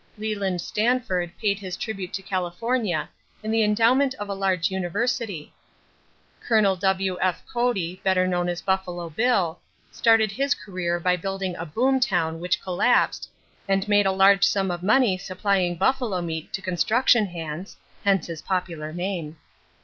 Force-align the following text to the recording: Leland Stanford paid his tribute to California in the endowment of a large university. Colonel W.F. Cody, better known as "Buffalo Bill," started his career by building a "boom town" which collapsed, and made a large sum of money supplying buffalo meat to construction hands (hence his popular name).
Leland 0.17 0.61
Stanford 0.61 1.31
paid 1.39 1.59
his 1.59 1.77
tribute 1.77 2.11
to 2.13 2.23
California 2.23 3.07
in 3.43 3.51
the 3.51 3.61
endowment 3.61 4.15
of 4.15 4.29
a 4.29 4.33
large 4.33 4.71
university. 4.71 5.53
Colonel 6.39 6.75
W.F. 6.75 7.43
Cody, 7.53 8.01
better 8.03 8.25
known 8.25 8.49
as 8.49 8.63
"Buffalo 8.63 9.11
Bill," 9.11 9.59
started 9.91 10.31
his 10.31 10.55
career 10.55 10.99
by 10.99 11.17
building 11.17 11.55
a 11.55 11.67
"boom 11.67 11.99
town" 11.99 12.39
which 12.39 12.63
collapsed, 12.63 13.29
and 13.67 13.87
made 13.87 14.07
a 14.07 14.11
large 14.11 14.43
sum 14.43 14.71
of 14.71 14.81
money 14.81 15.19
supplying 15.19 15.75
buffalo 15.75 16.19
meat 16.19 16.51
to 16.53 16.63
construction 16.63 17.27
hands 17.27 17.77
(hence 18.03 18.25
his 18.25 18.41
popular 18.41 18.91
name). 18.91 19.37